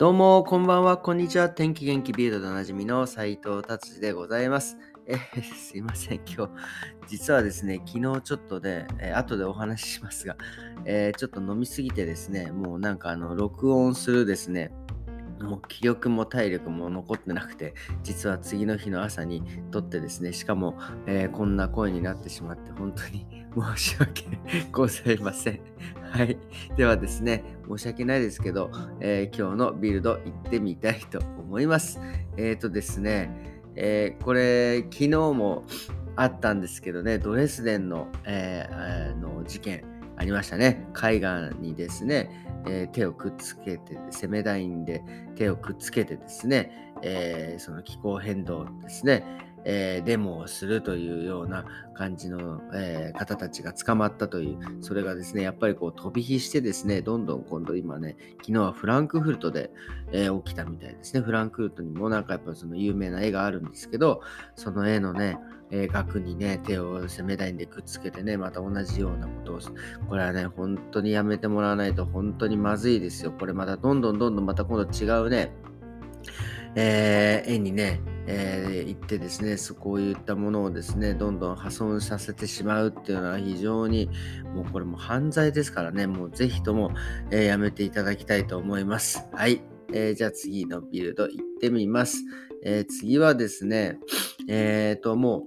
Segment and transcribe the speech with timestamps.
[0.00, 1.50] どうも、こんばんは、こんにちは。
[1.50, 4.78] 天気元気ビールドでおなじみの斉藤達治でございます。
[5.06, 5.18] え、
[5.54, 6.52] すいません、今日、
[7.06, 10.38] 実はですね、昨日ちょっとで、えー、後でお話ししますが、
[10.86, 14.72] えー、ちょっと飲みすぎてですね、もうなんかあの、録音するですね、
[15.38, 23.26] もう気力も体力も残ってなくて、実は次の日の朝に撮ってですね、しかも、えー、こんな声になってしまって、本当に
[23.76, 24.24] 申し訳
[24.72, 25.60] ございません。
[26.10, 26.36] はい。
[26.76, 32.00] ではですね、申し訳ないですけど、えー、今日のビルド行ってみたいと思います。
[32.36, 33.30] えっ、ー、とですね、
[33.76, 35.64] えこれ、昨日も
[36.16, 39.84] あったんですけどね、ドレスデンの,、えの事件
[40.16, 40.84] ありましたね。
[40.92, 42.28] 海岸にですね、
[42.66, 45.04] え、手をくっつけて、攻め台で
[45.36, 49.24] 手をくっつけてですね、え、その気候変動ですね、
[49.64, 51.64] えー、デモをするというような
[51.94, 59.70] 感じの、えー、方たちが捕まったという、それがですね、やっぱりこう飛び火してですね、どんどん今度今ね、昨日はフランクフルトで、
[60.12, 61.20] えー、起きたみたいですね。
[61.20, 64.22] フランクフルトにもなんかやっぱその有名な絵があるんですけど、
[64.54, 65.38] その絵のね、
[65.72, 69.60] え、額にね、手を攻め台でくっつけてね、また同じようなことを、
[70.08, 73.32] これはね、本当にやめてもらわないと本当にまずいですよ。
[73.32, 75.52] これまたどんどんどんどんまた今度違うね、
[76.74, 78.00] えー、絵にね、
[78.32, 84.08] えー、行ってですね、こういったものをですね、どんどん破損させてしまうっていうのは非常に、
[84.54, 86.92] もうこれも犯罪ですからね、もうぜひとも、
[87.32, 89.26] えー、やめていただきたいと思います。
[89.32, 89.62] はい。
[89.92, 92.22] えー、じゃあ次のビルド行ってみます。
[92.62, 93.98] え、次はですね、
[94.48, 95.46] えっ、と、も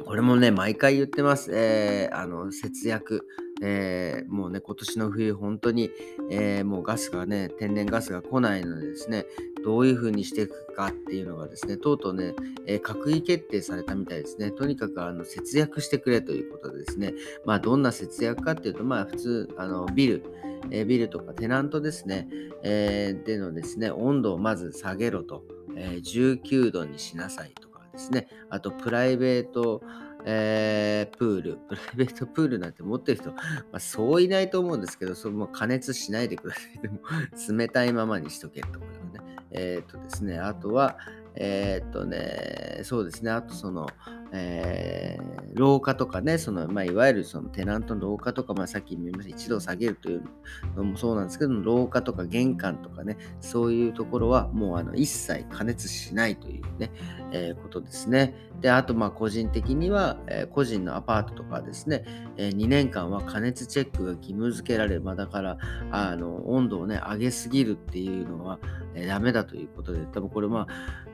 [0.00, 1.52] う、これもね、毎回言ってます。
[1.54, 3.26] えー、あの、節約。
[3.66, 5.90] えー、もうね、今年の冬、本当に、
[6.30, 9.24] えー、もうガスがね、天然ガスが来ないのでですね、
[9.64, 12.34] どういう風にしていくかっていうのがですね、とうとうね、
[12.66, 14.50] えー、閣議決定されたみたいですね。
[14.50, 17.14] とにかくあの節約してくれということでですね、
[17.46, 20.22] まあ、どんな節約かっていうと、まあ、普通、あのビル、
[20.70, 22.28] え、ビルとかテナントですね、
[22.62, 25.42] え、でのですね、温度をまず下げろと、
[25.76, 29.82] え19度にしなさいとかですね、あとプライベート、
[30.24, 33.38] えー、プール、 プライベートプールなんて持ってる人、ま
[33.72, 36.78] あ、そういないと思うんですけど、それも加熱しないでください。
[36.80, 37.00] でも
[37.56, 39.44] 冷たいままにしとけとはね。
[39.50, 40.98] えっ、とですね、あとは、
[41.36, 43.86] えっ、とね、そうですね、あとその、
[44.36, 50.22] えー、廊下とかね、その、まあ、いわゆるそのテナントの廊下とか、まあ、さっき見ました、一度下げるという
[50.76, 56.90] のもそうなんですけど、廊下とか玄関とかね、そういうところはもうあの一切加熱しないというね、
[57.30, 58.34] えー、ことですね。
[58.60, 62.04] で、あと、まあ、個人的には、えー、個人のアパートとかですね、
[62.36, 64.98] え2年間は加熱チェックが義務付けられ。
[64.98, 65.58] まあ、だから、
[65.90, 68.58] あの、温度をね、上げすぎるっていうのは、
[68.94, 70.66] えダメだということで、多分これ、まあ、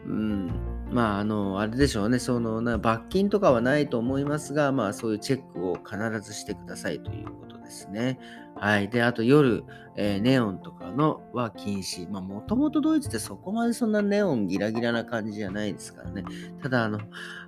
[0.06, 0.50] うん、
[0.92, 8.19] まあ、あの、あれでしょうね、その、な罰金とかはないと思いますが、まあ、そういうチェックを必ずしてくださいということですね。
[8.56, 8.88] はい。
[8.88, 9.65] で、あと夜、
[9.97, 12.09] えー、ネオンとかのは禁止。
[12.10, 16.25] まあ、もともとドイツってそこまでそんなネオンギラギラな感じじゃないですからね。
[16.62, 17.00] ただ、あの、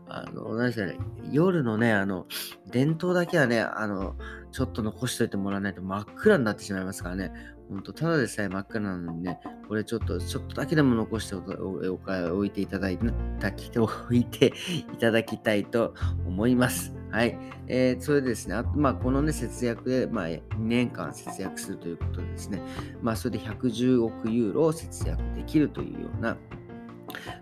[0.09, 0.99] あの、何でしょうね、
[1.31, 2.27] 夜のね、あの、
[2.71, 4.17] 伝統だけはね、あの、
[4.51, 7.33] ちょっと残しといてもらわないと真っ暗になってしまいますからね。
[7.73, 14.53] ほんと、ただでさえ真っ暗なのにね、これちょっと、ちょっとだけでも残しておいていただいて、お いて
[14.93, 15.95] いただきたいと
[16.27, 16.95] 思います。
[17.11, 17.39] はい。
[17.69, 22.63] えー、それでですね、あと、まあ、このね、節約で、まあ、2年間節約するということでですね、
[23.01, 26.37] まあ、それで110億ユーロを節約できるというような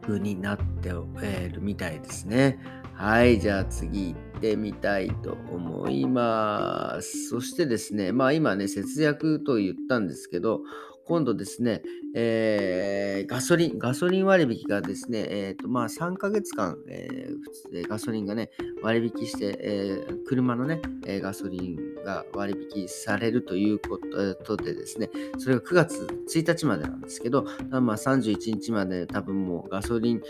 [0.02, 1.06] 風になってお
[1.52, 2.60] るみたいですね。
[3.02, 7.30] はい、じゃあ次行ってみたいと思います。
[7.30, 10.60] そしてですね、まあ今ね、節約と言ったんですけど、
[11.06, 11.80] 今度ですね、
[12.14, 18.50] えー、ガソリン、ガソリン割引がですね、え、ー、と、まあ、3ヶ月間、えー、ガソリンがね、
[18.82, 23.98] 割引して、えー、車のね、えガソリンが割引されるというこ
[24.44, 25.08] とでですね、
[25.38, 30.22] それが9月1日までなんですけど、まあ、31日まで多分もうガソリン、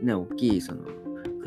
[0.00, 0.86] ね、大きい、その、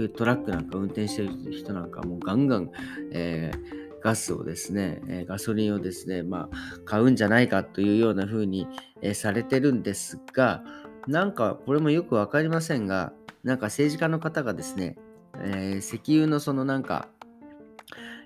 [0.08, 2.72] トラックなんか運転してる人なんかもうガンガン、
[3.12, 8.68] えーガスをですね、えガソリンをですね、まあ、買うんじゃないかというような風に、
[9.02, 10.64] えされてるんですが、
[11.08, 13.14] なんかこれもよくわかりませんが、
[13.44, 14.98] なんか政治家の方がですね、
[15.36, 17.08] えー、石油のそのなんか、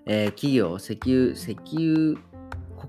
[0.06, 2.20] えー、企業、石油、石油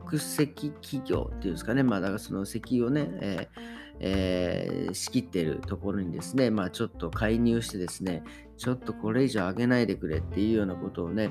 [0.09, 8.23] 国籍企業っていうんですかね、まあだからその石油をね、えーえ、仕切ってるところにですね、まあちょっと介入してですね、
[8.57, 11.31] ちょっとこれ以上上げないでくれっていうようなことをね、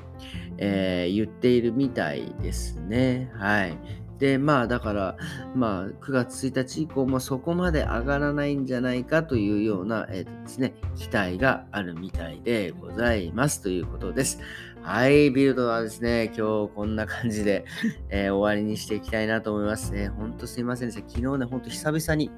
[0.58, 3.30] えー、言っているみたいですね。
[3.34, 3.78] はい。
[4.18, 5.16] で、まあだから、
[5.54, 14.38] まあ9月1日以降もそこまで上がらないんじゃないかというような、えーですね、期待があるみたいでございますということです。
[14.82, 17.64] はい、ビルドはですね、今日こんな感じで、
[18.10, 19.92] えー、終わりにしていきたいなと思います。
[19.92, 20.08] ね。
[20.08, 21.08] ほんとすいませんでした。
[21.08, 22.30] 昨日ね、ほんと久々に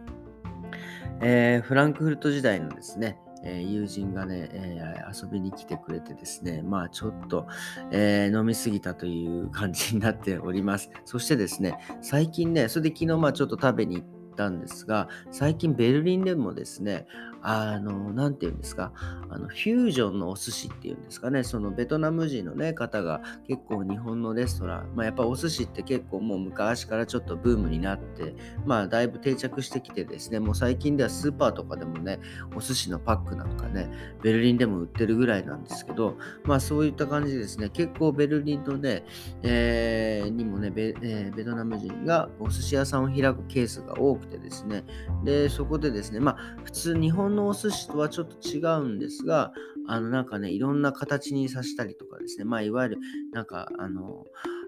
[1.20, 7.46] えー、フランクフルト時代のですね、えー、友人がね、えー、遊びに来てくれてですね、まあちょっと、
[7.90, 10.90] えー、飲みすぎたという感じになっております。
[11.04, 17.06] そしてですね、最近ね、それで昨日まあちょっと食べに行ったんですが、最近ベルリンでもですね、
[17.48, 18.92] あの、なて言うんですか、
[19.30, 28.34] あの、フュージョンのお寿司っていうんですかね、そのベトナム人のね、方が結構日本のレストラン、まあやっぱお寿司って結構もう昔からちょっとブームになって、
[28.64, 32.18] まあだいぶ定着してきてですね、もう最近ではスーパーとかでもね、
[32.56, 33.88] お寿司のパックなんかね、
[34.22, 39.04] ベルリンでも売ってるぐらいなんですけど、まあそういった感じでですね、結構ベルリンのね、
[39.44, 44.84] えー、にもねベ、えー、ベトナム人がお寿司屋さんを開くケースが多くてですね、
[45.25, 49.52] で、そこでですね、まあ普通日本のお寿司とはちょっと違うんですが、
[49.88, 52.99] あのなんかね、いろんな形にさしたりとかですね、まあいわゆる
[53.32, 54.25] なんかあの、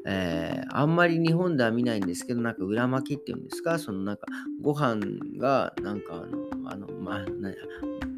[0.06, 4.26] えー、あんまり日本では見ないんですけど、なんか裏巻きっていうんですか、そのなんか
[4.60, 5.00] ご飯
[5.38, 7.24] がなんかあの、あのまあ、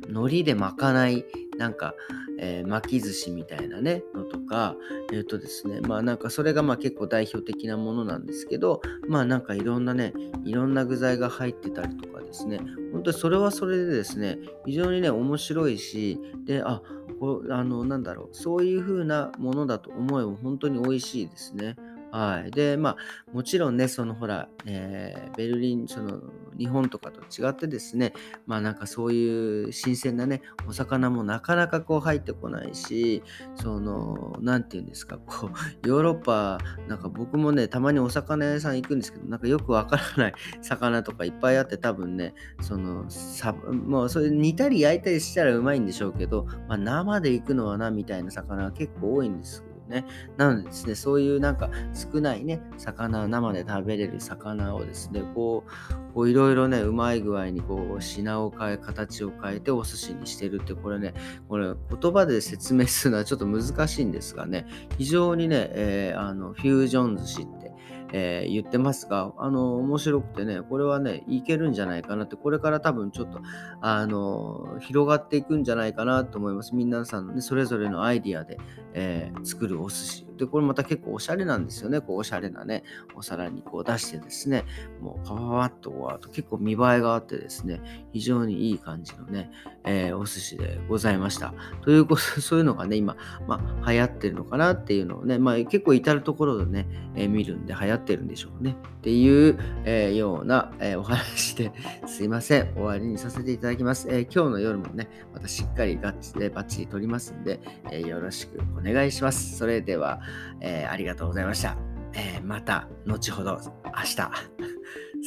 [0.08, 1.24] 海苔で巻かない
[1.58, 1.94] なんか、
[2.42, 4.74] えー、巻き寿司みたいなね、のとか、
[5.12, 10.14] えっ、ー、とですね、まあなんかそれがまあ結構代表的なものなんですけど、まあなんかいろんなね、
[10.44, 12.60] いろんな具材が入ってたりとかですね、
[12.92, 16.80] 本当にそれはそれでですね、非常にね、面白いし、で、あ、
[17.20, 21.76] こあの、なんだろう、そういう風なものだと思えば本当に美味しいですね。
[22.12, 22.50] はい。
[22.50, 22.96] で、まあ、
[23.32, 26.20] もちろんね、そのほら、えー、ベルリン、その、
[26.58, 28.12] 日本とかと違ってですね、
[28.46, 33.22] まあなんかそういう新鮮なね、お魚もなかなかこう入ってこないし、
[33.54, 35.50] その、なんていうんですか、こう、
[35.88, 50.06] ヨーロッパ、なんか僕もね、たまにお魚屋さん行くんですけど、なんかよくわからない 魚とかいっぱいあって多分ね、その、さもうそれ煮たり焼いたりしたらうまいんでしょうけど、まあ生で行くのはな、みたいな魚は結構多いんですね。
[50.36, 61.14] なのでですね、そういうなんか少ないね、魚、生で食べれる魚をですね、こう、こういろいろね、うまい具合にこう品を変え、形を変えてお寿司にしてるって、これね、
[61.48, 64.66] これ言葉で説明するのはちょっと難しいんですがね、
[64.96, 67.69] 非常にね、えー、あのフュージョン寿司って
[68.12, 73.40] えー、言ってますが、あの、面白くてね、これはね、いけるんじゃないかなって、これから多分ちょっと、
[73.80, 76.74] あの、広がっていくんじゃないかなと思います。
[76.74, 78.58] 皆さんのね、それぞれのアイディアで、
[78.94, 82.00] えー、作るお寿司で、これまた結構おしゃれなんですよね。
[82.00, 82.82] こうおしゃれなね、
[83.14, 84.64] お皿にこう出してですね、
[85.00, 87.80] もうパパパッとこう、あと結構見栄えがあってですね、
[88.12, 89.50] 非常にいい感じのね、
[89.84, 91.52] えー、お寿司でございました。
[91.82, 93.16] ということ、 そういうのがね、今、
[93.46, 98.76] まあ、流行ってるのかなっていうのをね、まあ、結構至るところでね、えー、見るんで流行ってるんでしょうね。
[98.98, 101.72] っていう、えー、ような、えお話で
[102.06, 102.72] すいません。
[102.74, 104.08] 終わりにさせていただきます。
[104.10, 107.60] え今日の夜もね、またしっかりガッチでバッチリ撮りますんで、
[107.90, 109.56] えよろしくお願いします。
[109.56, 110.20] それでは、
[110.60, 111.76] えー、ありがとうございました。
[112.14, 114.16] えー、また後ほど明日。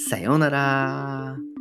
[0.09, 1.52] さようなら。